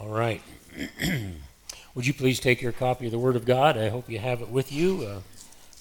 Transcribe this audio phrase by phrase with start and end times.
[0.00, 0.40] All right.
[1.94, 3.76] Would you please take your copy of the Word of God?
[3.76, 5.02] I hope you have it with you.
[5.02, 5.20] Uh,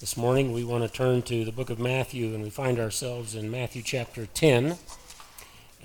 [0.01, 3.33] this morning we want to turn to the book of Matthew, and we find ourselves
[3.33, 4.75] in Matthew chapter 10.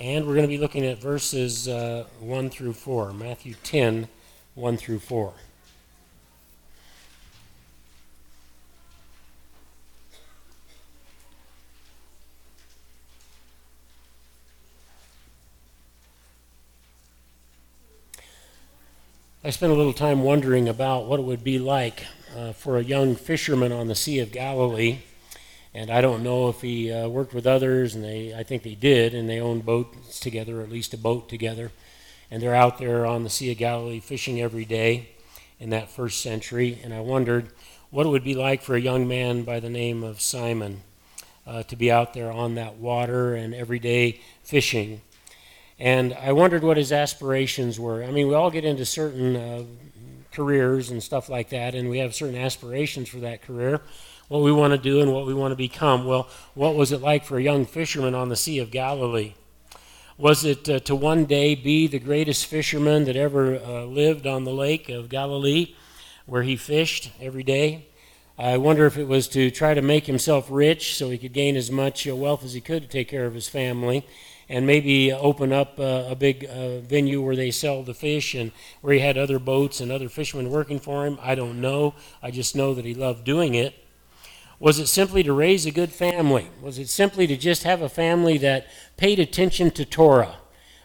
[0.00, 3.12] And we're going to be looking at verses uh, 1 through 4.
[3.12, 4.08] Matthew 10,
[4.56, 5.32] 1 through 4.
[19.46, 22.82] I spent a little time wondering about what it would be like uh, for a
[22.82, 25.00] young fisherman on the Sea of Galilee.
[25.74, 28.74] And I don't know if he uh, worked with others, and they, I think they
[28.74, 31.72] did, and they owned boats together, or at least a boat together.
[32.30, 35.10] And they're out there on the Sea of Galilee fishing every day
[35.60, 36.80] in that first century.
[36.82, 37.50] And I wondered
[37.90, 40.80] what it would be like for a young man by the name of Simon
[41.46, 45.02] uh, to be out there on that water and every day fishing.
[45.78, 48.04] And I wondered what his aspirations were.
[48.04, 49.64] I mean, we all get into certain uh,
[50.32, 53.80] careers and stuff like that, and we have certain aspirations for that career,
[54.28, 56.06] what we want to do and what we want to become.
[56.06, 59.34] Well, what was it like for a young fisherman on the Sea of Galilee?
[60.16, 64.44] Was it uh, to one day be the greatest fisherman that ever uh, lived on
[64.44, 65.74] the lake of Galilee,
[66.26, 67.86] where he fished every day?
[68.38, 71.56] I wonder if it was to try to make himself rich so he could gain
[71.56, 74.06] as much uh, wealth as he could to take care of his family
[74.48, 78.52] and maybe open up uh, a big uh, venue where they sell the fish and
[78.80, 81.18] where he had other boats and other fishermen working for him.
[81.22, 81.94] I don't know.
[82.22, 83.74] I just know that he loved doing it.
[84.60, 86.48] Was it simply to raise a good family?
[86.60, 90.36] Was it simply to just have a family that paid attention to Torah?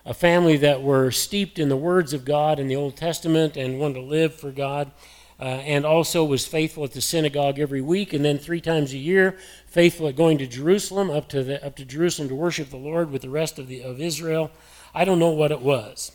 [0.06, 3.80] A family that were steeped in the words of God in the Old Testament and
[3.80, 4.92] wanted to live for God?
[5.40, 8.98] Uh, and also was faithful at the synagogue every week, and then three times a
[8.98, 9.38] year,
[9.68, 13.12] faithful at going to Jerusalem, up to, the, up to Jerusalem to worship the Lord
[13.12, 14.52] with the rest of, the, of Israel.
[14.94, 16.12] I don't know what it was.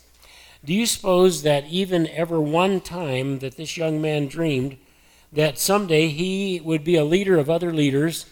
[0.63, 4.77] Do you suppose that even ever one time that this young man dreamed
[5.31, 8.25] that someday he would be a leader of other leaders,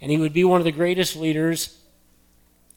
[0.00, 1.78] and he would be one of the greatest leaders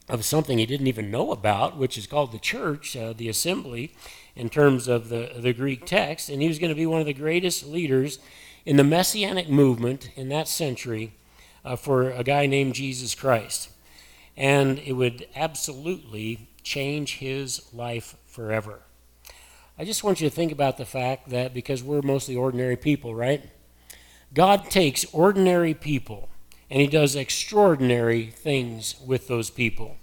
[0.10, 3.96] of something he didn't even know about, which is called the church, uh, the assembly,
[4.36, 7.06] in terms of the, the Greek text, and he was going to be one of
[7.06, 8.20] the greatest leaders
[8.66, 11.14] in the messianic movement in that century
[11.66, 13.70] uh, for a guy named Jesus Christ.
[14.36, 18.80] And it would absolutely change his life forever.
[19.78, 23.14] I just want you to think about the fact that because we're mostly ordinary people,
[23.14, 23.50] right?
[24.34, 26.30] God takes ordinary people
[26.70, 29.98] and he does extraordinary things with those people.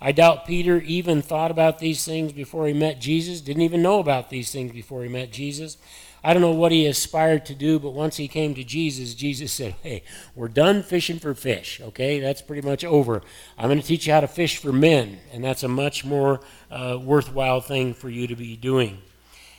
[0.00, 3.98] I doubt Peter even thought about these things before he met Jesus, didn't even know
[3.98, 5.76] about these things before he met Jesus.
[6.22, 9.52] I don't know what he aspired to do, but once he came to Jesus, Jesus
[9.52, 10.02] said, Hey,
[10.34, 12.20] we're done fishing for fish, okay?
[12.20, 13.22] That's pretty much over.
[13.58, 16.40] I'm going to teach you how to fish for men, and that's a much more
[16.70, 18.98] uh, worthwhile thing for you to be doing.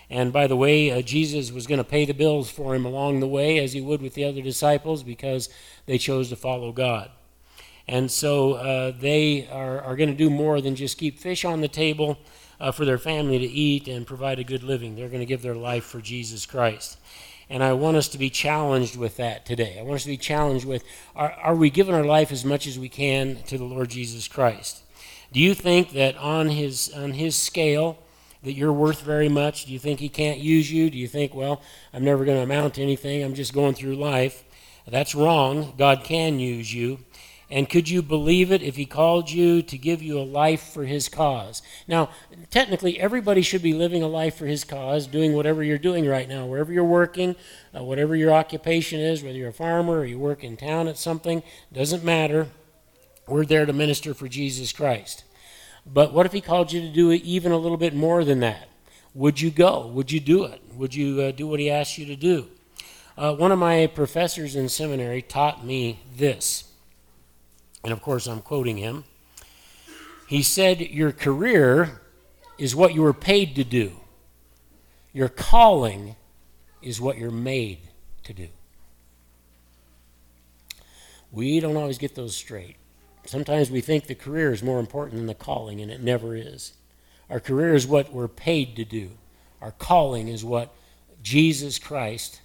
[0.09, 3.22] And by the way, uh, Jesus was going to pay the bills for him along
[3.22, 5.50] the way, as he would with the other disciples, because
[5.85, 7.09] they chose to follow God.
[7.91, 11.59] And so uh, they are, are going to do more than just keep fish on
[11.59, 12.18] the table
[12.57, 14.96] uh, for their family to eat and provide a good living.
[14.96, 16.97] They're going to give their life for Jesus Christ.
[17.50, 19.75] And I want us to be challenged with that today.
[19.78, 20.85] I want us to be challenged with
[21.18, 24.30] are, are we giving our life as much as we can to the Lord Jesus
[24.30, 24.84] Christ?
[25.34, 27.97] Do you think that on his, on his scale,
[28.44, 29.66] that you're worth very much?
[29.66, 30.90] Do you think he can't use you?
[30.90, 33.96] Do you think, well, I'm never going to amount to anything, I'm just going through
[33.96, 34.46] life?
[34.88, 35.74] That's wrong.
[35.78, 37.00] God can use you.
[37.51, 40.85] And could you believe it if he called you to give you a life for
[40.85, 41.62] his cause?
[41.85, 42.09] Now,
[42.50, 46.29] technically, everybody should be living a life for his cause, doing whatever you're doing right
[46.29, 47.35] now, wherever you're working,
[47.78, 50.97] uh, whatever your occupation is, whether you're a farmer or you work in town at
[50.97, 52.47] something, doesn't matter.
[53.28, 55.25] We're there to minister for Jesus Christ.
[55.85, 58.69] But what if he called you to do even a little bit more than that?
[59.13, 59.88] Would you go?
[59.88, 60.62] Would you do it?
[60.73, 62.47] Would you uh, do what he asked you to do?
[63.18, 66.70] Uh, one of my professors in seminary taught me this
[67.84, 69.03] and of course I'm quoting him.
[70.28, 72.02] He said, Your career
[72.58, 73.94] is what you were paid to do,
[75.13, 76.16] your calling
[76.81, 77.80] is what you're made
[78.24, 78.48] to do.
[81.31, 82.75] We don't always get those straight.
[83.25, 86.74] Sometimes we think the career is more important than the calling, and it never is.
[87.30, 89.12] Our career is what we're paid to do,
[89.62, 90.74] our calling is what
[91.22, 92.42] Jesus Christ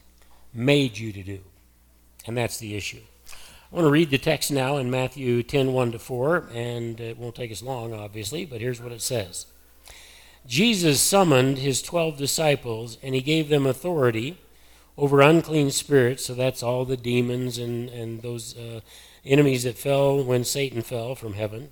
[0.52, 1.40] made you to do.
[2.26, 3.02] And that's the issue.
[3.72, 7.18] I want to read the text now in Matthew 10 1 to 4, and it
[7.18, 9.46] won't take us long, obviously, but here's what it says
[10.46, 14.38] Jesus summoned his 12 disciples, and he gave them authority
[14.96, 18.80] over unclean spirits, so that's all the demons and, and those uh,
[19.24, 21.70] enemies that fell when Satan fell from heaven.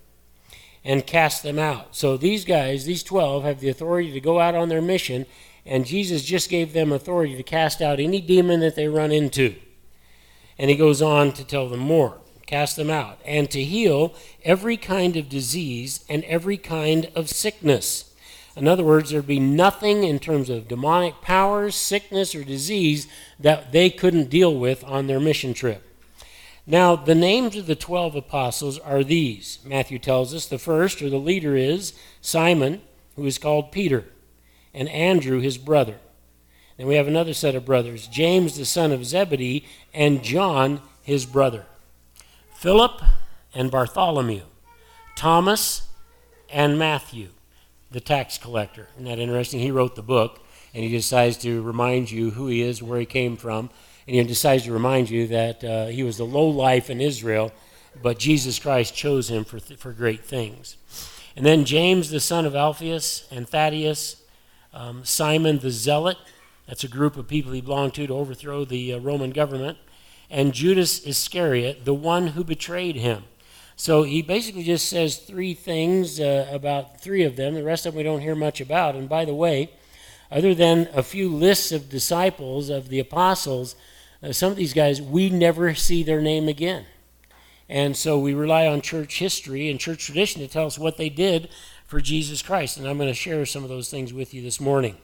[0.84, 1.96] and cast them out.
[1.96, 5.26] So these guys, these 12, have the authority to go out on their mission,
[5.64, 9.54] and Jesus just gave them authority to cast out any demon that they run into.
[10.58, 14.76] And he goes on to tell them more cast them out, and to heal every
[14.76, 18.12] kind of disease and every kind of sickness.
[18.56, 23.08] In other words, there'd be nothing in terms of demonic powers, sickness, or disease
[23.40, 25.82] that they couldn't deal with on their mission trip.
[26.66, 29.58] Now, the names of the 12 apostles are these.
[29.64, 32.80] Matthew tells us the first, or the leader, is Simon,
[33.16, 34.04] who is called Peter,
[34.72, 35.98] and Andrew, his brother.
[36.76, 41.26] Then we have another set of brothers James, the son of Zebedee, and John, his
[41.26, 41.66] brother.
[42.56, 43.02] Philip
[43.54, 44.42] and Bartholomew,
[45.16, 45.88] Thomas
[46.50, 47.28] and Matthew,
[47.90, 48.88] the tax collector.
[48.94, 49.60] Isn't that interesting?
[49.60, 50.40] He wrote the book,
[50.72, 53.70] and he decides to remind you who he is, where he came from,
[54.06, 57.52] and he decides to remind you that uh, he was the low life in Israel,
[58.02, 60.76] but Jesus Christ chose him for, th- for great things.
[61.36, 64.22] And then James, the son of Alphaeus, and Thaddeus,
[64.72, 66.18] um, Simon the Zealot,
[66.66, 69.78] that's a group of people he belonged to to overthrow the uh, Roman government
[70.30, 73.24] and Judas Iscariot, the one who betrayed him.
[73.76, 77.54] So he basically just says three things uh, about three of them.
[77.54, 78.94] The rest of them we don't hear much about.
[78.94, 79.70] And by the way,
[80.30, 83.76] other than a few lists of disciples, of the apostles,
[84.22, 86.86] uh, some of these guys, we never see their name again.
[87.68, 91.08] And so we rely on church history and church tradition to tell us what they
[91.08, 91.48] did
[91.86, 92.76] for Jesus Christ.
[92.76, 94.96] And I'm going to share some of those things with you this morning.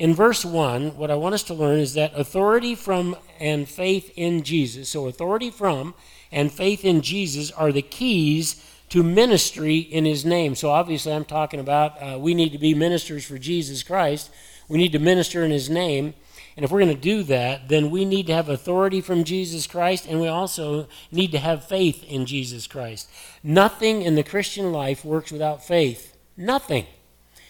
[0.00, 4.10] In verse 1, what I want us to learn is that authority from and faith
[4.16, 5.92] in Jesus, so authority from
[6.32, 10.54] and faith in Jesus are the keys to ministry in his name.
[10.54, 14.30] So obviously, I'm talking about uh, we need to be ministers for Jesus Christ.
[14.70, 16.14] We need to minister in his name.
[16.56, 19.66] And if we're going to do that, then we need to have authority from Jesus
[19.66, 23.10] Christ, and we also need to have faith in Jesus Christ.
[23.42, 26.16] Nothing in the Christian life works without faith.
[26.38, 26.86] Nothing.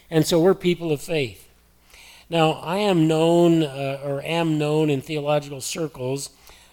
[0.09, 1.47] And so we're people of faith.
[2.31, 6.29] Now, I am known, uh, or am known in theological circles,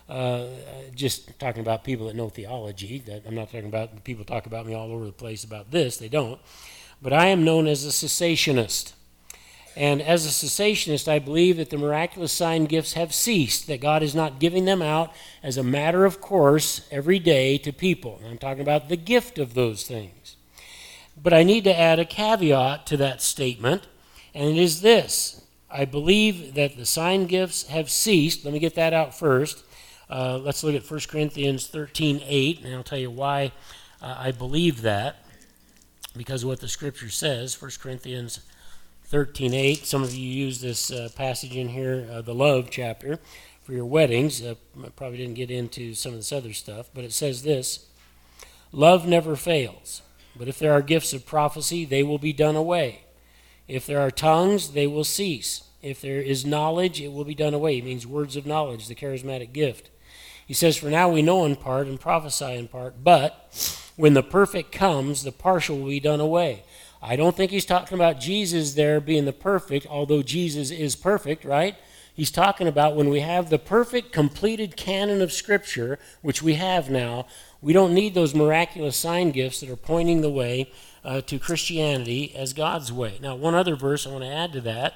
[0.08, 0.46] uh,
[0.94, 3.02] just talking about people that know theology.
[3.04, 5.96] That I'm not talking about people talk about me all over the place about this,
[5.96, 6.38] they don't.
[7.02, 8.92] But I am known as a cessationist.
[9.74, 14.04] And as a cessationist, I believe that the miraculous sign gifts have ceased, that God
[14.04, 15.12] is not giving them out
[15.42, 18.20] as a matter of course every day to people.
[18.22, 20.36] And I'm talking about the gift of those things.
[21.20, 23.88] But I need to add a caveat to that statement,
[24.32, 28.44] and it is this I believe that the sign gifts have ceased.
[28.44, 29.64] Let me get that out first.
[30.08, 33.52] Uh, let's look at 1 Corinthians 13 8, and I'll tell you why
[34.00, 35.24] uh, I believe that.
[36.16, 37.60] Because of what the scripture says.
[37.60, 38.40] 1 Corinthians
[39.04, 39.84] 13 8.
[39.84, 43.18] Some of you use this uh, passage in here, uh, the love chapter,
[43.62, 44.42] for your weddings.
[44.42, 47.86] Uh, I probably didn't get into some of this other stuff, but it says this
[48.72, 50.00] Love never fails,
[50.34, 53.02] but if there are gifts of prophecy, they will be done away.
[53.68, 55.62] If there are tongues, they will cease.
[55.82, 57.78] If there is knowledge, it will be done away.
[57.78, 59.90] It means words of knowledge, the charismatic gift.
[60.46, 64.22] He says, For now we know in part and prophesy in part, but when the
[64.22, 66.64] perfect comes, the partial will be done away.
[67.02, 71.44] I don't think he's talking about Jesus there being the perfect, although Jesus is perfect,
[71.44, 71.76] right?
[72.12, 76.90] He's talking about when we have the perfect, completed canon of Scripture, which we have
[76.90, 77.26] now,
[77.60, 80.72] we don't need those miraculous sign gifts that are pointing the way
[81.04, 83.18] uh, to Christianity as God's way.
[83.20, 84.94] Now, one other verse I want to add to that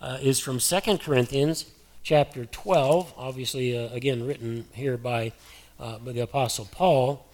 [0.00, 1.66] uh, is from 2 Corinthians
[2.02, 5.32] chapter 12, obviously, uh, again, written here by,
[5.78, 7.26] uh, by the Apostle Paul.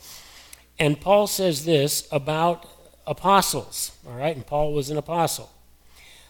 [0.78, 2.66] And Paul says this about
[3.06, 4.34] apostles, all right?
[4.34, 5.50] And Paul was an apostle.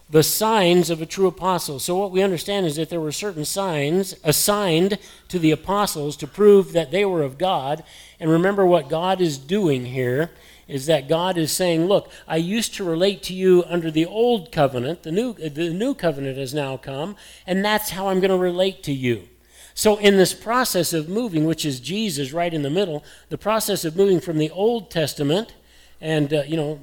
[0.09, 1.79] The signs of a true apostle.
[1.79, 6.27] So, what we understand is that there were certain signs assigned to the apostles to
[6.27, 7.83] prove that they were of God.
[8.17, 10.31] And remember what God is doing here
[10.67, 14.51] is that God is saying, Look, I used to relate to you under the old
[14.51, 18.37] covenant, the new, the new covenant has now come, and that's how I'm going to
[18.37, 19.27] relate to you.
[19.73, 23.85] So, in this process of moving, which is Jesus right in the middle, the process
[23.85, 25.53] of moving from the Old Testament,
[26.01, 26.79] and, uh, you know,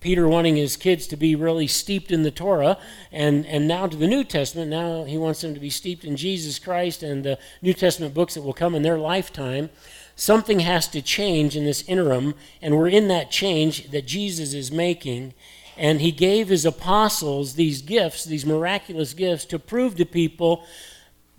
[0.00, 2.78] Peter wanting his kids to be really steeped in the Torah,
[3.12, 4.70] and, and now to the New Testament.
[4.70, 8.34] Now he wants them to be steeped in Jesus Christ and the New Testament books
[8.34, 9.70] that will come in their lifetime.
[10.20, 14.70] Something has to change in this interim, and we're in that change that Jesus is
[14.70, 15.32] making.
[15.78, 20.66] And he gave his apostles these gifts, these miraculous gifts, to prove to people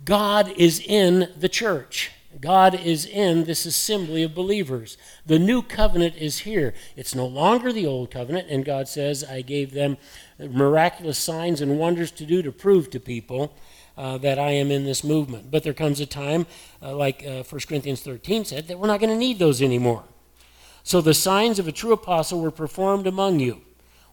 [0.04, 2.10] God is in the church.
[2.40, 4.98] God is in this assembly of believers.
[5.24, 6.74] The new covenant is here.
[6.96, 9.96] It's no longer the old covenant, and God says, I gave them
[10.40, 13.54] miraculous signs and wonders to do to prove to people
[13.96, 15.50] uh, that I am in this movement.
[15.50, 16.46] But there comes a time,
[16.82, 20.04] uh, like uh, 1 Corinthians 13 said, that we're not going to need those anymore.
[20.82, 23.62] So the signs of a true apostle were performed among you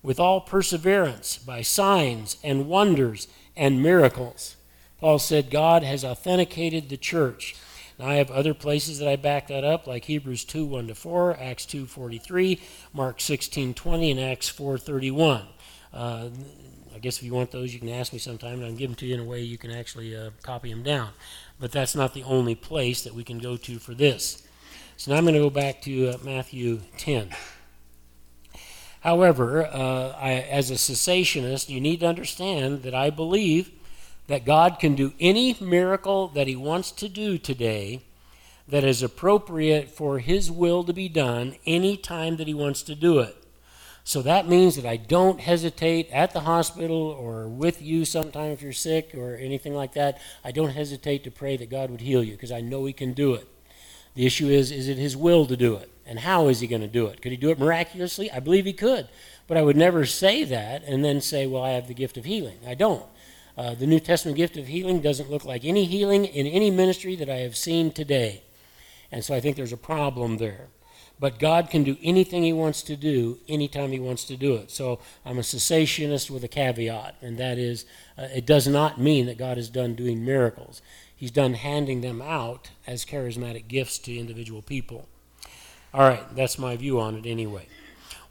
[0.01, 4.55] with all perseverance by signs and wonders and miracles.
[4.99, 7.55] Paul said God has authenticated the church.
[7.97, 10.95] Now I have other places that I back that up, like Hebrews 2 1 to
[10.95, 12.61] 4, Acts 2 43,
[12.93, 15.47] Mark 16 20, and Acts 4 31.
[15.93, 16.29] Uh,
[16.93, 18.95] I guess if you want those, you can ask me sometime, and I'll give them
[18.95, 21.09] to you in a way you can actually uh, copy them down.
[21.59, 24.43] But that's not the only place that we can go to for this.
[24.97, 27.29] So now I'm going to go back to uh, Matthew 10.
[29.01, 33.71] However, uh, I, as a cessationist, you need to understand that I believe
[34.27, 38.01] that God can do any miracle that He wants to do today
[38.67, 42.93] that is appropriate for His will to be done any time that He wants to
[42.93, 43.35] do it.
[44.09, 48.59] So that means that I don't hesitate at the hospital or with you sometime if
[48.59, 50.19] you're sick or anything like that.
[50.43, 53.13] I don't hesitate to pray that God would heal you because I know He can
[53.13, 53.47] do it.
[54.15, 55.91] The issue is is it His will to do it?
[56.07, 57.21] And how is He going to do it?
[57.21, 58.31] Could He do it miraculously?
[58.31, 59.09] I believe He could.
[59.45, 62.25] But I would never say that and then say, well, I have the gift of
[62.25, 62.57] healing.
[62.67, 63.05] I don't.
[63.55, 67.15] Uh, the New Testament gift of healing doesn't look like any healing in any ministry
[67.17, 68.41] that I have seen today.
[69.11, 70.69] And so I think there's a problem there.
[71.19, 74.71] But God can do anything He wants to do anytime He wants to do it.
[74.71, 77.85] So I'm a cessationist with a caveat, and that is
[78.17, 80.81] uh, it does not mean that God is done doing miracles.
[81.15, 85.09] He's done handing them out as charismatic gifts to individual people.
[85.93, 87.67] All right, that's my view on it anyway.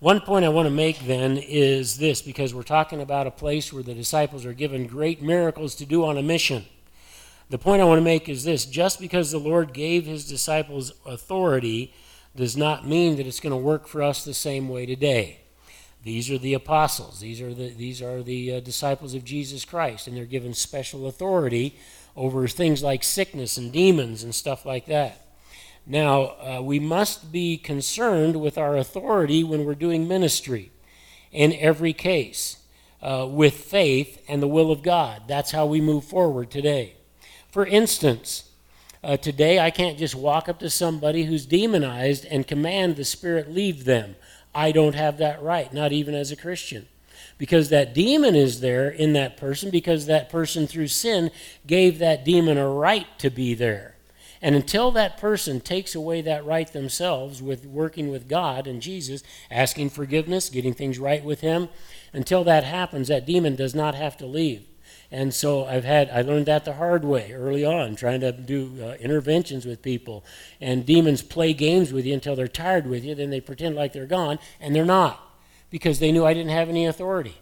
[0.00, 3.72] One point I want to make then is this because we're talking about a place
[3.72, 6.64] where the disciples are given great miracles to do on a mission.
[7.50, 10.92] The point I want to make is this just because the Lord gave his disciples
[11.04, 11.92] authority
[12.38, 15.40] does not mean that it's going to work for us the same way today.
[16.04, 17.18] These are the apostles.
[17.18, 21.08] These are the, these are the uh, disciples of Jesus Christ, and they're given special
[21.08, 21.76] authority
[22.16, 25.26] over things like sickness and demons and stuff like that.
[25.84, 30.70] Now, uh, we must be concerned with our authority when we're doing ministry
[31.32, 32.58] in every case
[33.02, 35.22] uh, with faith and the will of God.
[35.26, 36.94] That's how we move forward today.
[37.50, 38.47] For instance,
[39.02, 43.50] uh, today, I can't just walk up to somebody who's demonized and command the spirit
[43.50, 44.16] leave them.
[44.54, 46.88] I don't have that right, not even as a Christian.
[47.36, 51.30] Because that demon is there in that person, because that person through sin
[51.66, 53.94] gave that demon a right to be there.
[54.40, 59.22] And until that person takes away that right themselves with working with God and Jesus,
[59.50, 61.68] asking forgiveness, getting things right with Him,
[62.12, 64.66] until that happens, that demon does not have to leave.
[65.10, 68.72] And so I've had, I learned that the hard way early on, trying to do
[68.82, 70.22] uh, interventions with people.
[70.60, 73.94] And demons play games with you until they're tired with you, then they pretend like
[73.94, 75.18] they're gone, and they're not,
[75.70, 77.38] because they knew I didn't have any authority.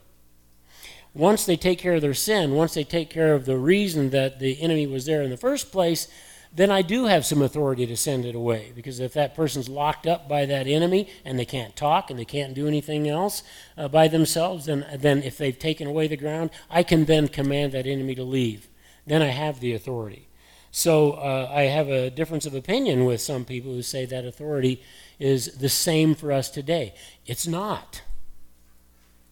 [1.12, 4.38] Once they take care of their sin, once they take care of the reason that
[4.38, 6.08] the enemy was there in the first place,
[6.56, 8.72] then I do have some authority to send it away.
[8.74, 12.24] Because if that person's locked up by that enemy and they can't talk and they
[12.24, 13.42] can't do anything else
[13.76, 17.72] uh, by themselves, then, then if they've taken away the ground, I can then command
[17.72, 18.68] that enemy to leave.
[19.06, 20.28] Then I have the authority.
[20.70, 24.82] So uh, I have a difference of opinion with some people who say that authority
[25.18, 26.94] is the same for us today.
[27.26, 28.02] It's not.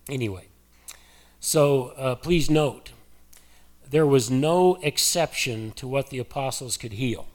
[0.09, 0.49] Anyway,
[1.41, 2.94] so uh, please note
[3.95, 7.29] there was no exception to what the apostles could heal.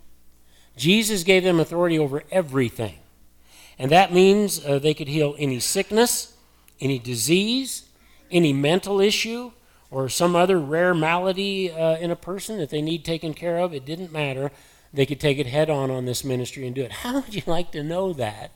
[0.76, 2.96] Jesus gave them authority over everything.
[3.78, 6.34] And that means uh, they could heal any sickness,
[6.82, 7.88] any disease,
[8.30, 9.54] any mental issue,
[9.90, 13.74] or some other rare malady uh, in a person that they need taken care of.
[13.74, 14.52] It didn't matter.
[14.94, 16.92] They could take it head on on this ministry and do it.
[17.04, 18.52] How would you like to know that?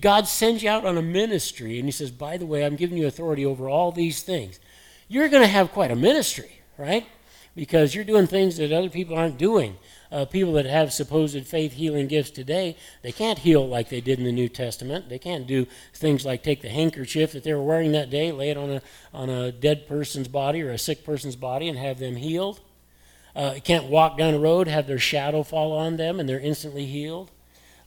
[0.00, 2.96] God sends you out on a ministry and He says, by the way, I'm giving
[2.96, 4.60] you authority over all these things.
[5.08, 7.06] You're going to have quite a ministry, right?
[7.54, 9.76] Because you're doing things that other people aren't doing.
[10.10, 14.18] Uh, people that have supposed faith healing gifts today, they can't heal like they did
[14.18, 15.08] in the New Testament.
[15.08, 18.50] They can't do things like take the handkerchief that they were wearing that day, lay
[18.50, 18.82] it on a,
[19.12, 22.60] on a dead person's body or a sick person's body, and have them healed.
[23.34, 26.86] Uh, can't walk down a road, have their shadow fall on them, and they're instantly
[26.86, 27.30] healed.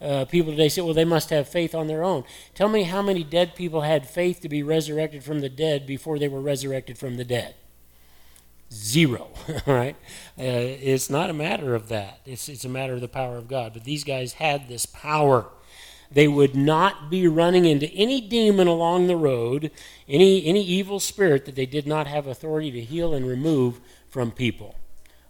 [0.01, 2.23] Uh, people today say, well, they must have faith on their own.
[2.53, 6.19] Tell me how many dead people had faith to be resurrected from the dead before
[6.19, 7.55] they were resurrected from the dead.
[8.71, 9.29] Zero,
[9.65, 9.95] right?
[10.37, 12.19] Uh, it's not a matter of that.
[12.25, 13.73] It's, it's a matter of the power of God.
[13.73, 15.47] But these guys had this power.
[16.11, 19.71] They would not be running into any demon along the road,
[20.07, 24.31] any, any evil spirit that they did not have authority to heal and remove from
[24.31, 24.75] people.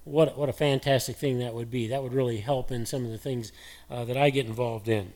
[0.04, 1.88] What, what a fantastic thing that would be.
[1.88, 3.52] That would really help in some of the things
[3.90, 5.14] uh, that I get involved in.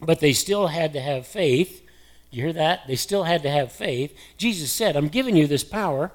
[0.00, 1.86] But they still had to have faith.
[2.30, 2.86] You hear that?
[2.88, 4.16] They still had to have faith.
[4.36, 6.10] Jesus said, I'm giving you this power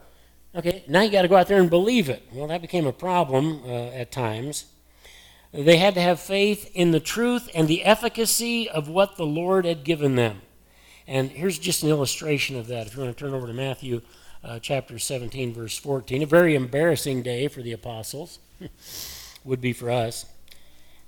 [0.57, 2.27] Okay, now you got to go out there and believe it.
[2.33, 4.65] Well, that became a problem uh, at times.
[5.53, 9.65] They had to have faith in the truth and the efficacy of what the Lord
[9.65, 10.41] had given them.
[11.05, 12.87] And here's just an illustration of that.
[12.87, 14.01] If you want to turn over to Matthew
[14.43, 18.39] uh, chapter 17, verse 14, a very embarrassing day for the apostles,
[19.43, 20.25] would be for us.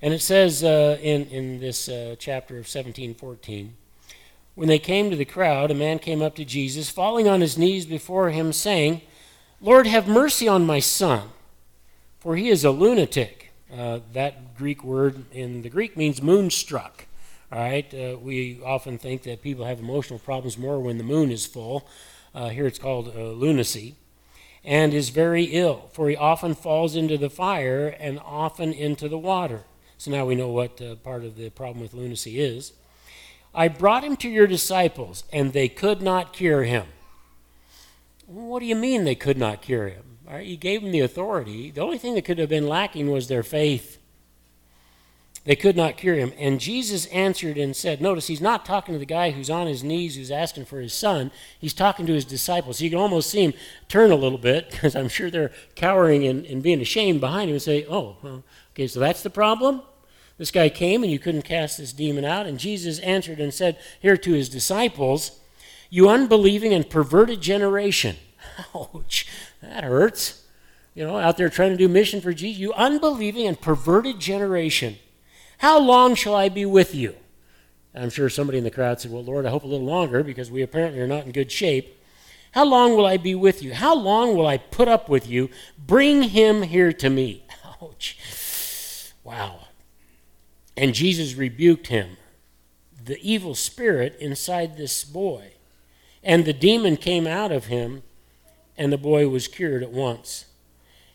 [0.00, 3.74] And it says uh, in, in this uh, chapter of 17, 14,
[4.54, 7.58] when they came to the crowd, a man came up to Jesus, falling on his
[7.58, 9.02] knees before him, saying,
[9.62, 11.28] Lord, have mercy on my son,
[12.18, 13.52] for he is a lunatic.
[13.70, 17.04] Uh, that Greek word in the Greek means moonstruck.
[17.52, 21.30] All right, uh, we often think that people have emotional problems more when the moon
[21.30, 21.86] is full.
[22.34, 23.96] Uh, here it's called uh, lunacy.
[24.64, 29.18] And is very ill, for he often falls into the fire and often into the
[29.18, 29.64] water.
[29.98, 32.72] So now we know what uh, part of the problem with lunacy is.
[33.54, 36.86] I brought him to your disciples, and they could not cure him.
[38.30, 40.18] What do you mean they could not cure him?
[40.24, 41.72] Right, you gave them the authority.
[41.72, 43.98] The only thing that could have been lacking was their faith.
[45.44, 46.32] They could not cure him.
[46.38, 49.82] And Jesus answered and said, Notice he's not talking to the guy who's on his
[49.82, 51.32] knees, who's asking for his son.
[51.58, 52.80] He's talking to his disciples.
[52.80, 53.54] You can almost see him
[53.88, 57.54] turn a little bit because I'm sure they're cowering and, and being ashamed behind him
[57.54, 58.44] and say, Oh,
[58.74, 59.82] okay, so that's the problem?
[60.38, 62.46] This guy came and you couldn't cast this demon out.
[62.46, 65.39] And Jesus answered and said here to his disciples,
[65.90, 68.16] You unbelieving and perverted generation.
[68.74, 69.26] Ouch,
[69.60, 70.46] that hurts.
[70.94, 72.60] You know, out there trying to do mission for Jesus.
[72.60, 74.96] You unbelieving and perverted generation.
[75.58, 77.14] How long shall I be with you?
[77.94, 80.50] I'm sure somebody in the crowd said, Well, Lord, I hope a little longer because
[80.50, 81.96] we apparently are not in good shape.
[82.52, 83.74] How long will I be with you?
[83.74, 85.50] How long will I put up with you?
[85.78, 87.44] Bring him here to me.
[87.82, 89.12] Ouch.
[89.22, 89.66] Wow.
[90.76, 92.16] And Jesus rebuked him,
[93.04, 95.52] the evil spirit inside this boy.
[96.22, 98.02] And the demon came out of him,
[98.76, 100.46] and the boy was cured at once.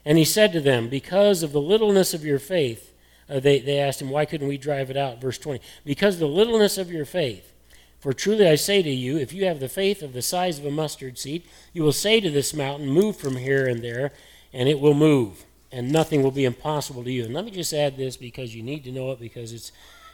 [0.04, 2.94] And he said to them, Because of the littleness of your faith,
[3.30, 5.22] uh, they, they asked him, Why couldn't we drive it out?
[5.22, 5.60] Verse 20.
[5.84, 7.52] Because of the littleness of your faith.
[8.00, 10.66] For truly I say to you, if you have the faith of the size of
[10.66, 11.42] a mustard seed,
[11.74, 14.12] you will say to this mountain, Move from here and there,
[14.54, 17.26] and it will move, and nothing will be impossible to you.
[17.26, 19.72] And let me just add this because you need to know it because it's,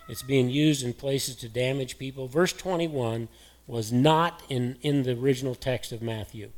[0.08, 2.30] it's being used in places to damage people.
[2.30, 3.28] Verse 21
[3.68, 6.52] was not in, in the original text of Matthew.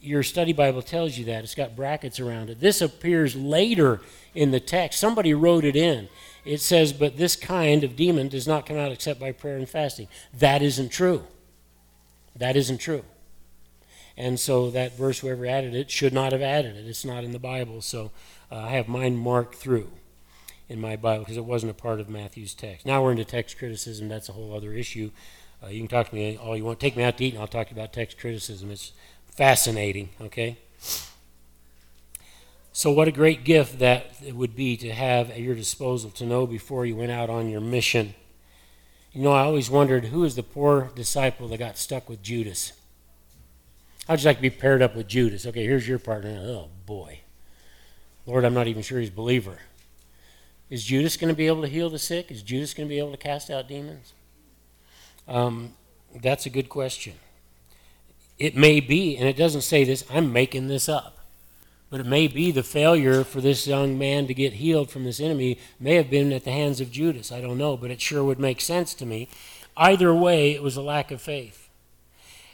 [0.00, 1.44] Your study Bible tells you that.
[1.44, 2.60] It's got brackets around it.
[2.60, 4.00] This appears later
[4.34, 4.98] in the text.
[4.98, 6.08] Somebody wrote it in.
[6.44, 9.68] It says, But this kind of demon does not come out except by prayer and
[9.68, 10.08] fasting.
[10.36, 11.24] That isn't true.
[12.34, 13.04] That isn't true.
[14.16, 16.86] And so that verse, whoever added it, should not have added it.
[16.86, 17.82] It's not in the Bible.
[17.82, 18.12] So
[18.50, 19.90] uh, I have mine marked through
[20.68, 22.86] in my Bible because it wasn't a part of Matthew's text.
[22.86, 24.08] Now we're into text criticism.
[24.08, 25.10] That's a whole other issue.
[25.66, 26.78] Uh, you can talk to me all you want.
[26.78, 28.70] Take me out to eat, and I'll talk about text criticism.
[28.70, 28.92] It's
[29.26, 30.58] fascinating, okay?
[32.72, 36.26] So, what a great gift that it would be to have at your disposal to
[36.26, 38.14] know before you went out on your mission.
[39.12, 42.72] You know, I always wondered who is the poor disciple that got stuck with Judas?
[44.06, 45.46] How'd you like to be paired up with Judas?
[45.46, 46.38] Okay, here's your partner.
[46.38, 47.20] Oh, boy.
[48.26, 49.58] Lord, I'm not even sure he's a believer.
[50.68, 52.30] Is Judas going to be able to heal the sick?
[52.30, 54.12] Is Judas going to be able to cast out demons?
[55.28, 55.74] Um,
[56.22, 57.14] that's a good question.
[58.38, 61.18] It may be, and it doesn't say this, I'm making this up.
[61.88, 65.20] But it may be the failure for this young man to get healed from this
[65.20, 67.30] enemy may have been at the hands of Judas.
[67.30, 69.28] I don't know, but it sure would make sense to me.
[69.76, 71.68] Either way, it was a lack of faith.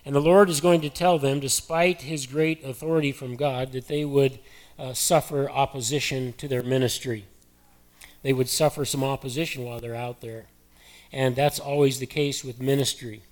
[0.04, 3.88] And the Lord is going to tell them, despite his great authority from God, that
[3.88, 4.38] they would
[4.78, 7.24] uh, suffer opposition to their ministry.
[8.22, 10.46] They would suffer some opposition while they're out there.
[11.12, 13.22] And that's always the case with ministry.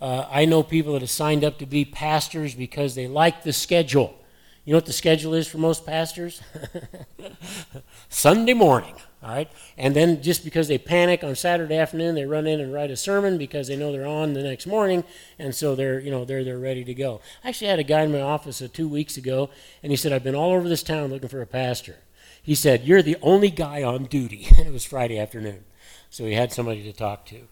[0.00, 3.52] Uh, I know people that have signed up to be pastors because they like the
[3.52, 4.16] schedule.
[4.64, 6.42] You know what the schedule is for most pastors?
[8.08, 9.50] Sunday morning, all right?
[9.76, 12.96] And then just because they panic on Saturday afternoon, they run in and write a
[12.96, 15.04] sermon because they know they're on the next morning,
[15.38, 17.20] and so they're, you know, they're, they're ready to go.
[17.42, 19.50] I actually had a guy in my office uh, two weeks ago,
[19.82, 21.96] and he said, I've been all over this town looking for a pastor.
[22.42, 24.48] He said, You're the only guy on duty.
[24.58, 25.64] And it was Friday afternoon.
[26.10, 27.46] So he had somebody to talk to.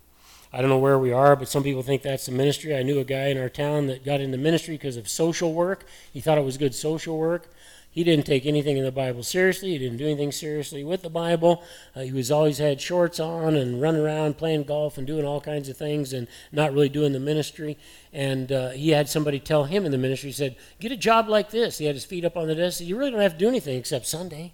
[0.52, 2.74] I don't know where we are, but some people think that's the ministry.
[2.74, 5.84] I knew a guy in our town that got into ministry because of social work.
[6.12, 7.48] He thought it was good social work.
[7.90, 9.70] He didn't take anything in the Bible seriously.
[9.70, 11.62] He didn't do anything seriously with the Bible.
[11.96, 15.40] Uh, he was always had shorts on and running around playing golf and doing all
[15.40, 17.76] kinds of things and not really doing the ministry.
[18.12, 21.50] And uh, he had somebody tell him in the ministry, said, Get a job like
[21.50, 21.78] this.
[21.78, 22.80] He had his feet up on the desk.
[22.80, 24.52] You really don't have to do anything except Sunday.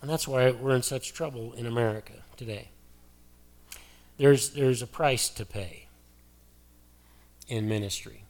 [0.00, 2.70] And that's why we're in such trouble in America today
[4.20, 5.86] there's, there's a price to pay
[7.48, 8.24] in ministry.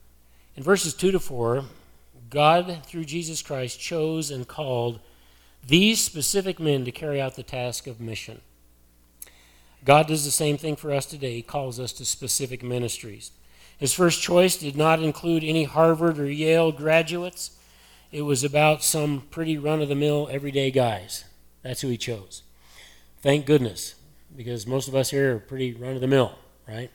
[0.56, 1.64] In verses 2 to 4,
[2.30, 5.00] God, through Jesus Christ, chose and called
[5.66, 8.40] these specific men to carry out the task of mission.
[9.84, 11.34] God does the same thing for us today.
[11.34, 13.32] He calls us to specific ministries.
[13.76, 17.50] His first choice did not include any Harvard or Yale graduates.
[18.12, 21.24] It was about some pretty run of the mill, everyday guys.
[21.62, 22.42] That's who he chose.
[23.22, 23.96] Thank goodness,
[24.36, 26.90] because most of us here are pretty run of the mill, right?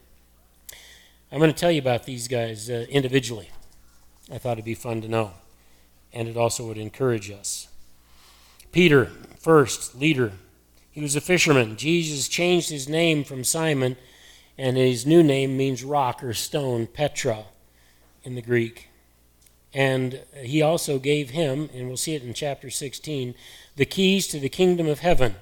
[1.32, 3.50] I'm going to tell you about these guys uh, individually.
[4.32, 5.32] I thought it'd be fun to know,
[6.14, 7.68] and it also would encourage us.
[8.72, 9.06] Peter,
[9.40, 10.32] first leader,
[10.92, 11.76] he was a fisherman.
[11.76, 13.98] Jesus changed his name from Simon,
[14.58, 17.46] and his new name means rock or stone, Petra
[18.24, 18.90] in the Greek.
[19.76, 23.36] And he also gave him, and we'll see it in chapter 16,
[23.76, 25.36] the keys to the kingdom of heaven.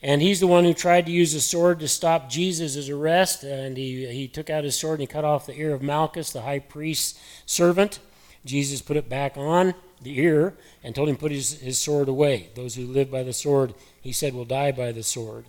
[0.00, 3.42] And he's the one who tried to use a sword to stop Jesus' arrest.
[3.42, 6.30] And he, he took out his sword and he cut off the ear of Malchus,
[6.30, 7.98] the high priest's servant.
[8.46, 12.08] Jesus put it back on the ear and told him to put his, his sword
[12.08, 12.50] away.
[12.54, 15.46] Those who live by the sword, he said, will die by the sword.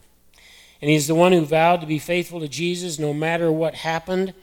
[0.82, 4.34] And he's the one who vowed to be faithful to Jesus no matter what happened.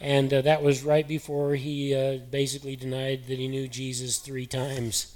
[0.00, 4.46] And uh, that was right before he uh, basically denied that he knew Jesus three
[4.46, 5.12] times.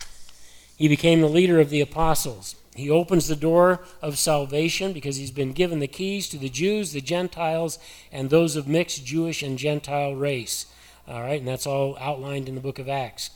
[0.77, 2.57] He became the leader of the apostles.
[2.75, 6.93] He opens the door of salvation because he's been given the keys to the Jews,
[6.93, 7.79] the Gentiles,
[8.11, 10.67] and those of mixed Jewish and Gentile race.
[11.07, 13.31] All right, and that's all outlined in the book of Acts.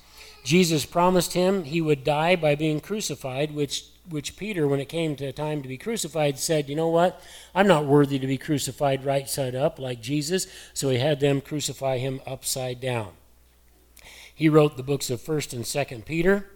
[0.45, 5.17] Jesus promised him he would die by being crucified, which which Peter, when it came
[5.17, 7.23] to time to be crucified, said, You know what?
[7.55, 10.47] I'm not worthy to be crucified right side up like Jesus.
[10.75, 13.13] So he had them crucify him upside down.
[14.35, 16.47] He wrote the books of 1st and 2nd Peter,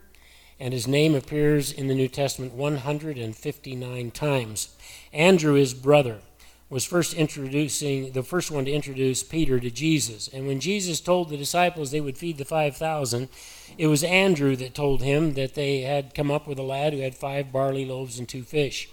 [0.58, 4.76] and his name appears in the New Testament 159 times.
[5.12, 6.20] Andrew, his brother,
[6.70, 10.28] was first introducing the first one to introduce Peter to Jesus.
[10.28, 13.28] And when Jesus told the disciples they would feed the 5,000,
[13.76, 17.00] it was Andrew that told him that they had come up with a lad who
[17.00, 18.88] had five barley loaves and two fish.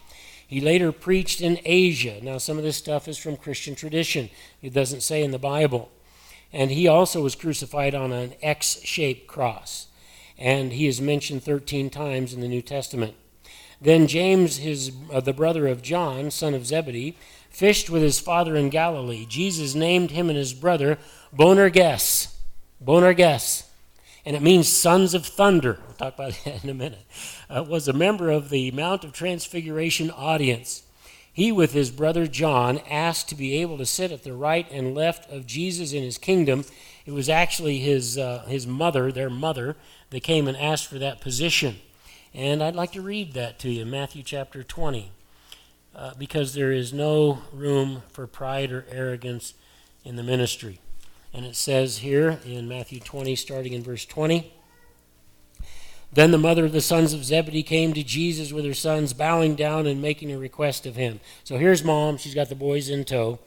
[0.47, 2.19] He later preached in Asia.
[2.23, 5.91] Now, some of this stuff is from Christian tradition, it doesn't say in the Bible.
[6.51, 9.87] And he also was crucified on an X shaped cross.
[10.37, 13.15] And he is mentioned 13 times in the New Testament.
[13.79, 17.15] Then James, his, uh, the brother of John, son of Zebedee,
[17.58, 19.26] fished with his father in Galilee.
[19.28, 21.00] Jesus named him and his brother
[21.36, 22.36] Boanerges.
[22.80, 23.63] Boanerges.
[24.24, 25.80] And it means sons of thunder.
[25.88, 27.04] We'll talk about that in a minute.
[27.50, 30.84] Uh, was a member of the Mount of Transfiguration audience.
[31.34, 34.93] He, with his brother John, asked to be able to sit at the right and
[34.93, 36.63] left of Jesus in his kingdom.
[37.08, 39.76] It was actually his, uh, his mother, their mother,
[40.12, 41.78] that came and asked for that position.
[42.36, 45.12] And I'd like to read that to you, Matthew chapter 20
[45.97, 49.55] uh, because there is no room for pride or arrogance
[50.05, 50.79] in the ministry.
[51.33, 54.53] And it says here in Matthew 20, starting in verse 20
[56.13, 59.55] Then the mother of the sons of Zebedee came to Jesus with her sons, bowing
[59.55, 61.19] down and making a request of him.
[61.43, 62.17] So here's mom.
[62.17, 63.39] She's got the boys in tow.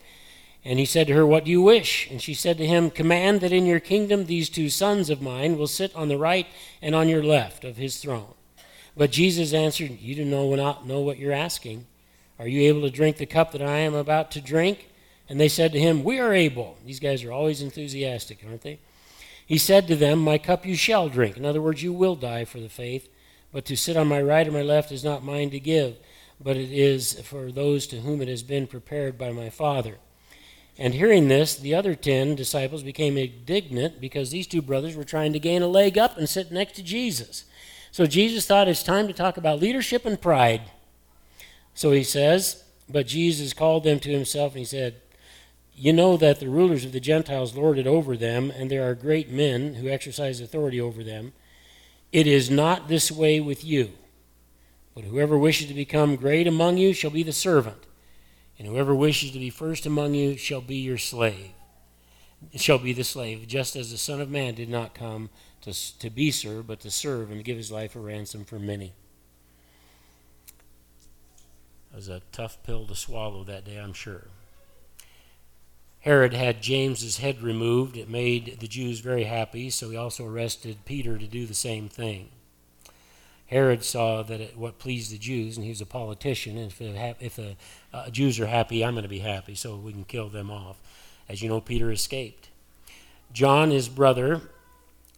[0.65, 2.11] And he said to her, What do you wish?
[2.11, 5.57] And she said to him, Command that in your kingdom these two sons of mine
[5.57, 6.47] will sit on the right
[6.83, 8.35] and on your left of his throne.
[8.97, 11.87] But Jesus answered, You do not know what you're asking.
[12.41, 14.89] Are you able to drink the cup that I am about to drink?
[15.29, 16.79] And they said to him, We are able.
[16.87, 18.79] These guys are always enthusiastic, aren't they?
[19.45, 21.37] He said to them, My cup you shall drink.
[21.37, 23.11] In other words, you will die for the faith.
[23.53, 25.97] But to sit on my right or my left is not mine to give,
[26.41, 29.97] but it is for those to whom it has been prepared by my Father.
[30.79, 35.35] And hearing this, the other ten disciples became indignant because these two brothers were trying
[35.35, 37.45] to gain a leg up and sit next to Jesus.
[37.91, 40.63] So Jesus thought it's time to talk about leadership and pride.
[41.75, 45.01] So he says, But Jesus called them to himself and he said,
[45.75, 48.95] You know that the rulers of the Gentiles lord it over them, and there are
[48.95, 51.33] great men who exercise authority over them.
[52.13, 53.93] It is not this way with you.
[54.95, 57.87] But whoever wishes to become great among you shall be the servant,
[58.59, 61.51] and whoever wishes to be first among you shall be your slave.
[62.57, 65.31] Shall be the slave, just as the Son of Man did not come
[65.61, 68.59] to, to be served, but to serve and to give his life a ransom for
[68.59, 68.93] many.
[71.93, 74.29] It was a tough pill to swallow that day, I'm sure.
[76.01, 77.97] Herod had James's head removed.
[77.97, 81.89] It made the Jews very happy, so he also arrested Peter to do the same
[81.89, 82.29] thing.
[83.47, 86.57] Herod saw that it, what pleased the Jews, and he was a politician.
[86.57, 87.57] And if the, if the
[87.93, 90.81] uh, Jews are happy, I'm going to be happy, so we can kill them off.
[91.29, 92.49] As you know, Peter escaped.
[93.33, 94.41] John, his brother,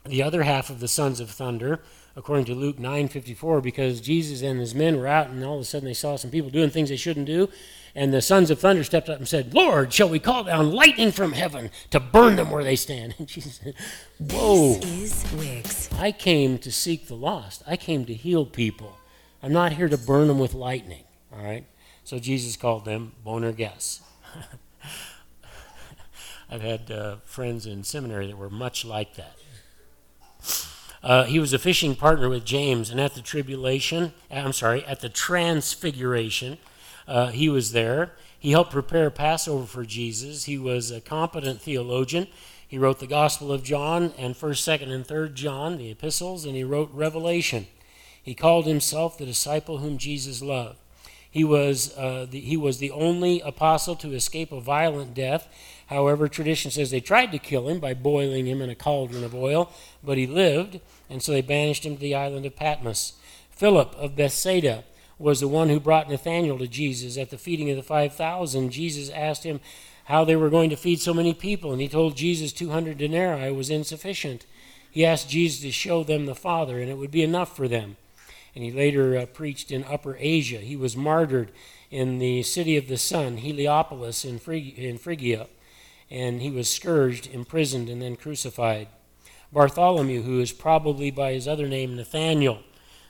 [0.05, 1.81] the other half of the sons of thunder,
[2.17, 5.65] according to Luke 9:54 because Jesus and his men were out and all of a
[5.65, 7.49] sudden they saw some people doing things they shouldn't do
[7.95, 11.12] and the sons of thunder stepped up and said, "Lord, shall we call down lightning
[11.12, 13.75] from heaven to burn them where they stand?" And Jesus said,
[14.19, 15.93] "Whoa." This is Wix.
[15.93, 17.62] I came to seek the lost.
[17.67, 18.97] I came to heal people.
[19.43, 21.05] I'm not here to burn them with lightning.
[21.33, 21.67] All right?
[22.05, 24.01] So Jesus called them Boanerges
[26.51, 29.37] I've had uh, friends in seminary that were much like that.
[31.03, 35.01] Uh, he was a fishing partner with James, and at the tribulation, I'm sorry, at
[35.01, 36.59] the transfiguration,
[37.09, 38.12] uh, he was there.
[38.38, 40.45] He helped prepare Passover for Jesus.
[40.45, 42.29] He was a competent theologian.
[42.67, 46.55] He wrote the Gospel of John and 1st, 2nd, and 3rd John, the epistles, and
[46.55, 47.67] he wrote Revelation.
[48.23, 50.79] He called himself the disciple whom Jesus loved.
[51.31, 55.49] He was, uh, the, he was the only apostle to escape a violent death.
[55.93, 59.35] However, tradition says they tried to kill him by boiling him in a cauldron of
[59.35, 59.71] oil,
[60.03, 63.15] but he lived, and so they banished him to the island of Patmos.
[63.51, 64.85] Philip of Bethsaida
[65.19, 68.71] was the one who brought Nathanael to Jesus at the feeding of the 5,000.
[68.71, 69.61] Jesus asked him
[70.07, 73.53] how they were going to feed so many people, and he told Jesus 200 denarii
[73.53, 74.47] was insufficient.
[74.91, 77.97] He asked Jesus to show them the Father, and it would be enough for them
[78.55, 80.59] and he later uh, preached in Upper Asia.
[80.59, 81.51] He was martyred
[81.91, 85.47] in the city of the sun, Heliopolis in, Phryg- in Phrygia,
[86.12, 88.87] and he was scourged, imprisoned, and then crucified.
[89.51, 92.59] Bartholomew, who is probably by his other name Nathaniel.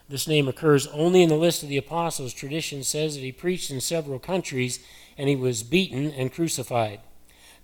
[0.09, 2.33] This name occurs only in the list of the apostles.
[2.33, 4.79] Tradition says that he preached in several countries
[5.19, 7.01] and he was beaten and crucified.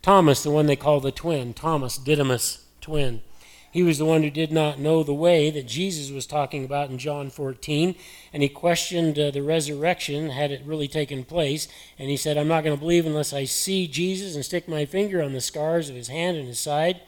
[0.03, 3.22] Thomas, the one they call the twin, Thomas Didymus, twin.
[3.71, 6.89] He was the one who did not know the way that Jesus was talking about
[6.89, 7.95] in John 14,
[8.33, 12.49] and he questioned uh, the resurrection, had it really taken place, and he said, I'm
[12.49, 15.91] not going to believe unless I see Jesus and stick my finger on the scars
[15.91, 17.03] of his hand and his side.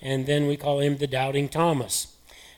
[0.00, 2.14] And then we call him the doubting Thomas.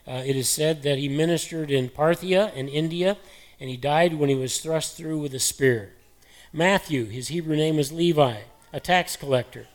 [0.07, 3.17] Uh, it is said that he ministered in Parthia and India,
[3.59, 5.93] and he died when he was thrust through with a spear.
[6.53, 8.41] Matthew, his Hebrew name was Levi,
[8.73, 9.67] a tax collector.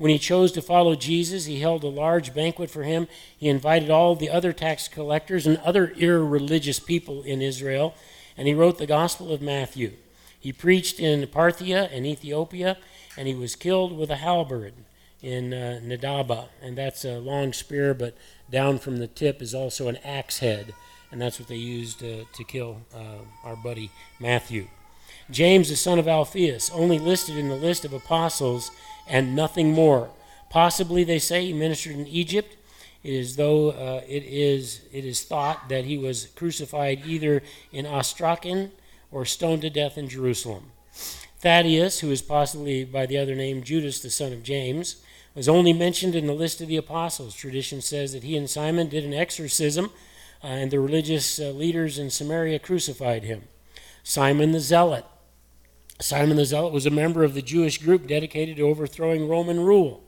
[0.00, 3.06] When he chose to follow Jesus, he held a large banquet for him.
[3.36, 7.94] He invited all the other tax collectors and other irreligious people in Israel,
[8.34, 9.92] and he wrote the Gospel of Matthew.
[10.40, 12.78] He preached in Parthia and Ethiopia,
[13.14, 14.72] and he was killed with a halberd
[15.20, 18.16] in uh, Nadaba, and that's a long spear, but
[18.50, 20.72] down from the tip is also an axe head,
[21.12, 24.68] and that's what they used uh, to kill uh, our buddy Matthew.
[25.30, 28.70] James, the son of Alphaeus, only listed in the list of apostles
[29.10, 30.10] and nothing more.
[30.48, 32.56] Possibly, they say, he ministered in Egypt.
[33.02, 37.42] It is though uh, it is it is thought that he was crucified either
[37.72, 38.70] in Ostrakine
[39.10, 40.72] or stoned to death in Jerusalem.
[41.38, 44.96] Thaddeus, who is possibly by the other name Judas, the son of James,
[45.34, 47.34] was only mentioned in the list of the apostles.
[47.34, 49.86] Tradition says that he and Simon did an exorcism,
[50.44, 53.44] uh, and the religious uh, leaders in Samaria crucified him.
[54.02, 55.06] Simon the Zealot,
[56.00, 60.02] Simon the Zealot was a member of the Jewish group dedicated to overthrowing Roman rule.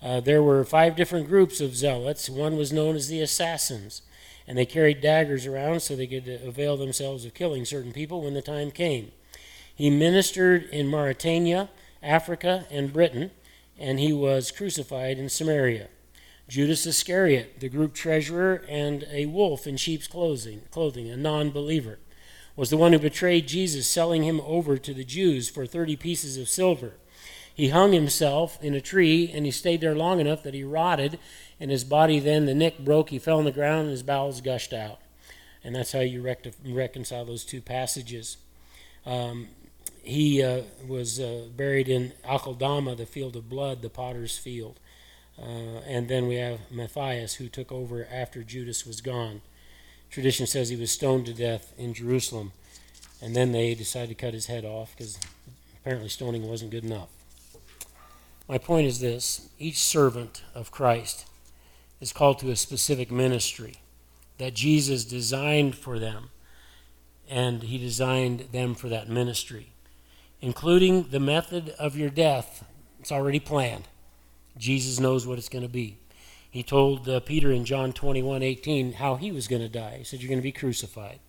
[0.00, 2.30] Uh, there were five different groups of zealots.
[2.30, 4.00] One was known as the Assassins,
[4.46, 8.32] and they carried daggers around so they could avail themselves of killing certain people when
[8.32, 9.12] the time came.
[9.74, 11.68] He ministered in Mauritania,
[12.02, 13.30] Africa, and Britain,
[13.78, 15.88] and he was crucified in Samaria.
[16.48, 21.98] Judas Iscariot, the group treasurer, and a wolf in sheep's clothing, clothing a non believer
[22.58, 26.36] was the one who betrayed Jesus, selling him over to the Jews for 30 pieces
[26.36, 26.94] of silver.
[27.54, 31.20] He hung himself in a tree, and he stayed there long enough that he rotted,
[31.60, 34.40] and his body then, the neck broke, he fell on the ground, and his bowels
[34.40, 34.98] gushed out.
[35.62, 36.20] And that's how you
[36.64, 38.38] reconcile those two passages.
[39.06, 39.50] Um,
[40.02, 44.80] he uh, was uh, buried in Akeldama, the field of blood, the potter's field.
[45.40, 49.42] Uh, and then we have Matthias, who took over after Judas was gone.
[50.10, 52.52] Tradition says he was stoned to death in Jerusalem,
[53.20, 55.18] and then they decided to cut his head off because
[55.80, 57.08] apparently stoning wasn't good enough.
[58.48, 61.26] My point is this each servant of Christ
[62.00, 63.76] is called to a specific ministry
[64.38, 66.30] that Jesus designed for them,
[67.28, 69.72] and he designed them for that ministry,
[70.40, 72.64] including the method of your death.
[73.00, 73.88] It's already planned.
[74.56, 75.98] Jesus knows what it's going to be.
[76.50, 79.96] He told uh, Peter in John 21 18 how he was going to die.
[79.98, 81.20] He said, You're going to be crucified.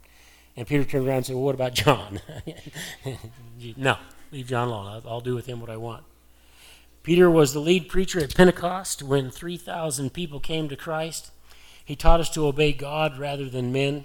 [0.55, 2.21] And Peter turned around and said, Well, what about John?
[3.77, 3.97] no,
[4.32, 5.01] leave John alone.
[5.05, 6.03] I'll, do with him what I want.
[7.03, 11.32] Peter was the lead preacher at Pentecost when 3,000 people came to Christ.
[11.84, 14.03] He taught us to obey God rather than men.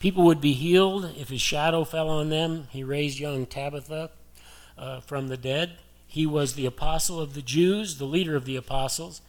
[0.00, 2.68] People would be healed if his shadow fell on them.
[2.70, 4.10] He raised young Tabitha
[4.76, 5.78] uh, from the dead.
[6.06, 9.20] He was the apostle of the Jews, the leader of the apostles.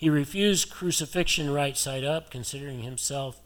[0.00, 3.42] He refused crucifixion right side up, considering himself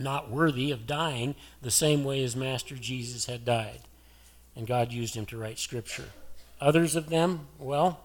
[0.00, 3.80] not worthy of dying the same way his master Jesus had died.
[4.56, 6.06] And God used him to write scripture.
[6.62, 8.00] Others of them, well,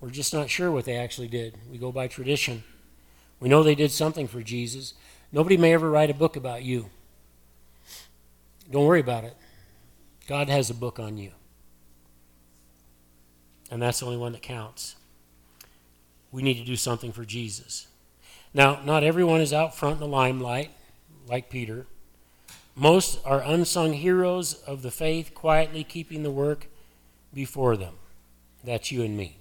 [0.00, 1.56] we're just not sure what they actually did.
[1.68, 2.62] We go by tradition.
[3.40, 4.94] We know they did something for Jesus.
[5.32, 6.90] Nobody may ever write a book about you.
[8.70, 9.34] Don't worry about it.
[10.28, 11.32] God has a book on you.
[13.68, 14.94] And that's the only one that counts.
[16.32, 17.86] We need to do something for Jesus.
[18.52, 20.70] Now, not everyone is out front in the limelight,
[21.28, 21.86] like Peter.
[22.74, 26.66] Most are unsung heroes of the faith, quietly keeping the work
[27.32, 27.94] before them.
[28.64, 29.38] That's you and me.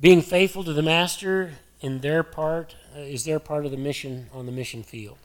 [0.00, 4.28] Being faithful to the Master in their part uh, is their part of the mission
[4.32, 5.18] on the mission field.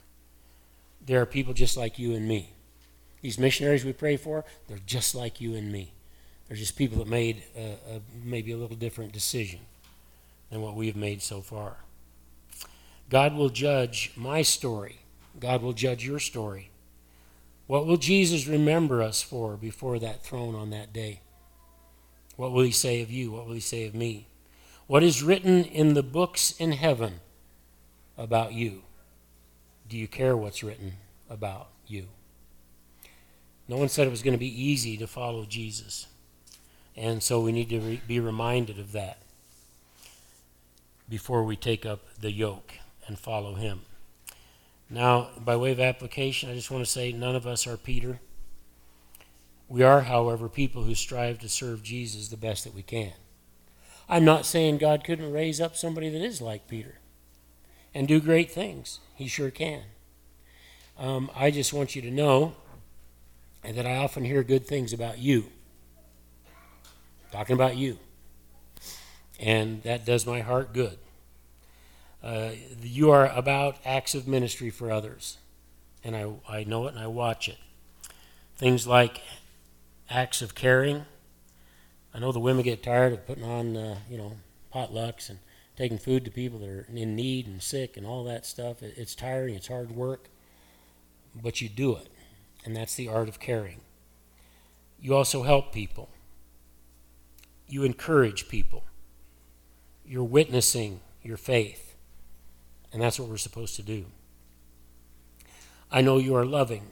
[1.04, 2.52] There are people just like you and me.
[3.22, 5.92] These missionaries we pray for, they're just like you and me.
[6.46, 9.60] They're just people that made a, a, maybe a little different decision
[10.50, 11.78] than what we've made so far.
[13.10, 15.00] God will judge my story.
[15.40, 16.70] God will judge your story.
[17.66, 21.20] What will Jesus remember us for before that throne on that day?
[22.36, 23.32] What will he say of you?
[23.32, 24.28] What will he say of me?
[24.86, 27.20] What is written in the books in heaven
[28.16, 28.82] about you?
[29.88, 30.94] Do you care what's written
[31.28, 32.06] about you?
[33.68, 36.06] No one said it was going to be easy to follow Jesus.
[36.96, 39.18] And so we need to re- be reminded of that
[41.08, 42.74] before we take up the yoke
[43.06, 43.82] and follow him.
[44.90, 48.20] Now, by way of application, I just want to say none of us are Peter.
[49.68, 53.12] We are, however, people who strive to serve Jesus the best that we can.
[54.08, 56.98] I'm not saying God couldn't raise up somebody that is like Peter
[57.94, 59.00] and do great things.
[59.14, 59.82] He sure can.
[60.98, 62.54] Um, I just want you to know
[63.62, 65.46] that I often hear good things about you.
[67.30, 67.98] Talking about you.
[69.38, 70.98] And that does my heart good.
[72.22, 72.50] Uh,
[72.82, 75.38] you are about acts of ministry for others.
[76.02, 77.58] And I, I know it and I watch it.
[78.56, 79.20] Things like
[80.10, 81.04] acts of caring.
[82.12, 84.32] I know the women get tired of putting on, uh, you know,
[84.74, 85.38] potlucks and
[85.76, 88.82] taking food to people that are in need and sick and all that stuff.
[88.82, 90.28] It, it's tiring, it's hard work,
[91.40, 92.08] but you do it.
[92.64, 93.80] And that's the art of caring.
[95.00, 96.08] You also help people,
[97.68, 98.82] you encourage people,
[100.08, 101.94] you're witnessing your faith.
[102.92, 104.06] And that's what we're supposed to do.
[105.90, 106.86] I know you are loving.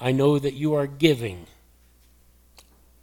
[0.00, 1.46] I know that you are giving.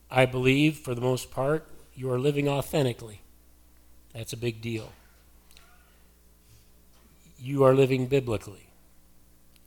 [0.10, 3.22] I believe, for the most part, you are living authentically.
[4.14, 4.92] That's a big deal.
[7.40, 8.70] You are living biblically.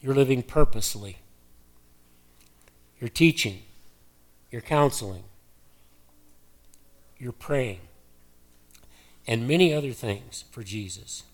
[0.01, 1.19] You're living purposely.
[3.01, 3.63] You're teaching.
[4.51, 5.25] You're counseling.
[7.19, 7.81] You're praying.
[9.27, 11.25] And many other things for Jesus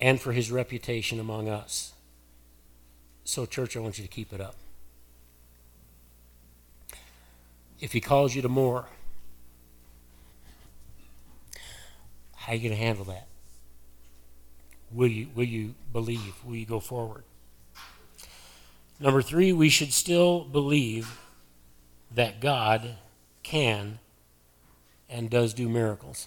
[0.00, 1.92] and for his reputation among us.
[3.24, 4.56] So, church, I want you to keep it up.
[7.80, 8.86] If he calls you to more,
[12.34, 13.26] how are you going to handle that?
[14.90, 16.34] Will you, will you believe?
[16.44, 17.24] Will you go forward?
[19.00, 21.20] Number three, we should still believe
[22.10, 22.96] that God
[23.42, 23.98] can
[25.08, 26.26] and does do miracles.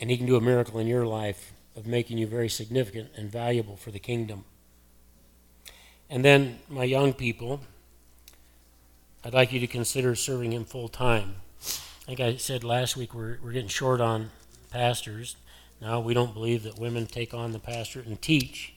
[0.00, 3.30] And he can do a miracle in your life of making you very significant and
[3.30, 4.44] valuable for the kingdom.
[6.10, 7.60] And then, my young people,
[9.24, 11.36] I'd like you to consider serving Him full time.
[12.06, 14.30] Like I said last week, we're, we're getting short on
[14.70, 15.36] pastors.
[15.80, 18.72] Now, we don't believe that women take on the pastorate and teach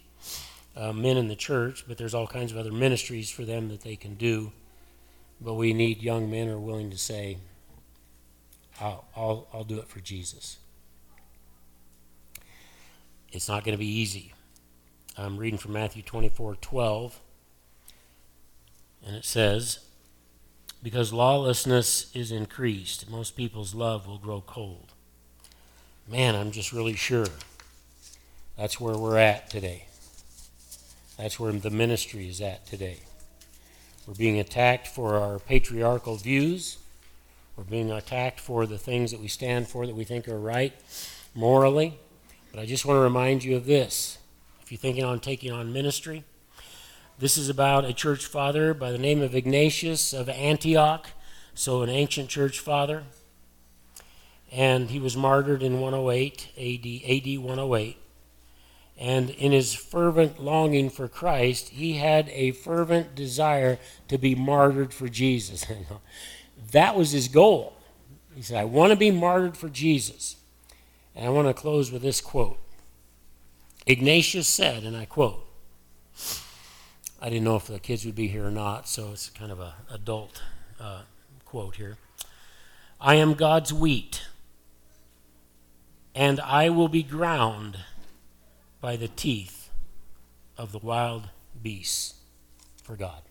[0.76, 3.82] uh, men in the church, but there's all kinds of other ministries for them that
[3.82, 4.52] they can do.
[5.40, 7.38] But we need young men who are willing to say,
[8.82, 10.58] I'll, I'll, I'll do it for Jesus.
[13.32, 14.34] It's not going to be easy.
[15.17, 17.20] I'm reading from Matthew 24 12,
[19.06, 19.80] and it says,
[20.82, 24.94] Because lawlessness is increased, most people's love will grow cold.
[26.08, 27.28] Man, I'm just really sure
[28.58, 29.86] that's where we're at today.
[31.17, 32.98] That's where the ministry is at today.
[34.08, 36.78] We're being attacked for our patriarchal views.
[37.56, 40.74] We're being attacked for the things that we stand for that we think are right
[41.36, 42.00] morally.
[42.52, 44.18] But I just want to remind you of this.
[44.62, 46.24] If you're thinking on taking on ministry,
[47.20, 51.10] this is about a church father by the name of Ignatius of Antioch,
[51.54, 53.04] so an ancient church father.
[54.52, 57.98] And he was martyred in 108 AD, AD 108.
[58.98, 64.94] And in his fervent longing for Christ, he had a fervent desire to be martyred
[64.94, 65.65] for Jesus.
[66.72, 67.74] that was his goal.
[68.36, 70.38] He said, I want to be martyred for Jesus.
[71.16, 72.60] And I want to close with this quote.
[73.86, 75.46] Ignatius said, and I quote,
[77.22, 79.60] I didn't know if the kids would be here or not, so it's kind of
[79.60, 80.42] an adult
[80.80, 81.02] uh,
[81.46, 81.98] quote here.
[83.00, 84.22] I am God's wheat,
[86.16, 87.80] and I will be ground
[88.80, 89.70] by the teeth
[90.58, 91.30] of the wild
[91.62, 92.16] beasts
[92.84, 93.22] for God.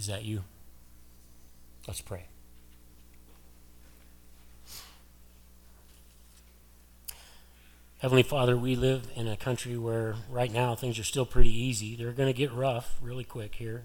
[0.00, 0.44] Is that you?
[1.86, 2.24] Let's pray.
[7.98, 11.96] Heavenly Father, we live in a country where right now things are still pretty easy.
[11.96, 13.82] They're going to get rough really quick here,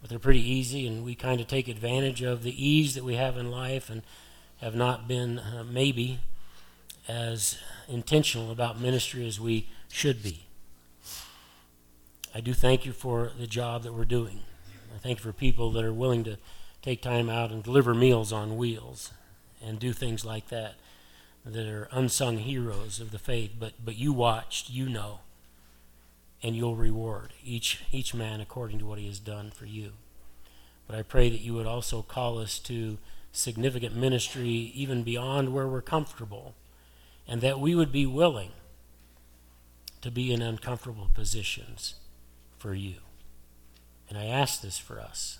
[0.00, 3.14] but they're pretty easy, and we kind of take advantage of the ease that we
[3.14, 4.02] have in life and
[4.56, 6.18] have not been uh, maybe
[7.06, 10.46] as intentional about ministry as we should be.
[12.34, 14.40] I do thank you for the job that we're doing.
[14.96, 16.38] I thank you for people that are willing to
[16.80, 19.12] take time out and deliver meals on wheels
[19.62, 20.76] and do things like that
[21.44, 25.20] that are unsung heroes of the faith, but, but you watched, you know,
[26.42, 29.92] and you'll reward each, each man according to what he has done for you.
[30.86, 32.96] But I pray that you would also call us to
[33.32, 36.54] significant ministry even beyond where we're comfortable,
[37.28, 38.52] and that we would be willing
[40.00, 41.96] to be in uncomfortable positions
[42.58, 42.96] for you.
[44.08, 45.38] And I ask this for us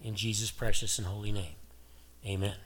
[0.00, 1.56] in Jesus' precious and holy name.
[2.24, 2.56] Amen.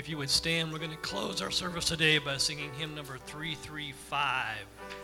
[0.00, 3.18] If you would stand, we're going to close our service today by singing hymn number
[3.18, 4.56] 335.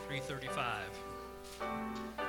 [0.08, 2.25] 335.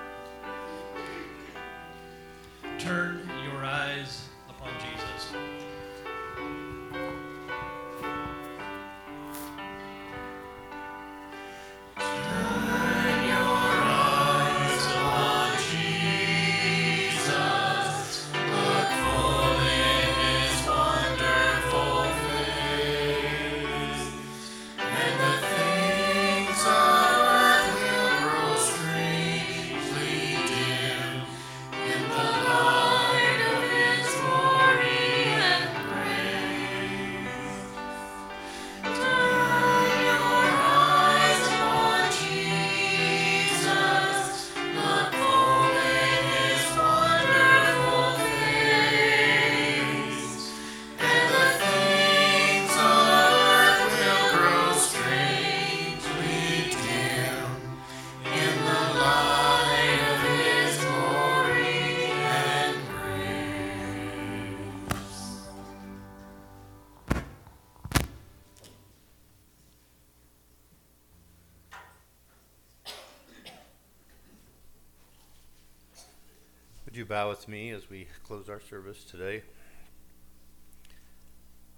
[77.08, 79.42] Bow with me as we close our service today?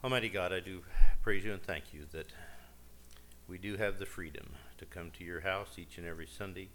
[0.03, 0.81] Almighty God, I do
[1.21, 2.25] praise you and thank you that
[3.47, 6.69] we do have the freedom to come to your house each and every Sunday.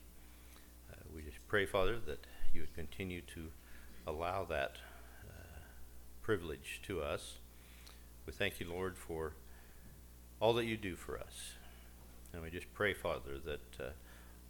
[0.89, 3.49] Uh, we just pray, Father, that you would continue to
[4.07, 4.77] allow that
[5.29, 5.59] uh,
[6.23, 7.39] privilege to us.
[8.25, 9.33] We thank you, Lord, for
[10.39, 11.55] all that you do for us.
[12.33, 13.91] And we just pray, Father, that uh,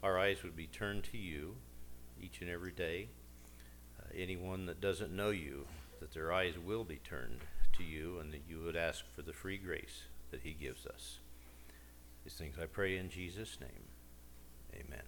[0.03, 1.55] our eyes would be turned to you
[2.21, 3.09] each and every day
[4.17, 5.67] anyone that doesn't know you,
[6.01, 7.41] that their eyes will be turned
[7.75, 11.19] to you, and that you would ask for the free grace that He gives us.
[12.25, 13.89] These things I pray in Jesus' name.
[14.75, 15.03] Amen.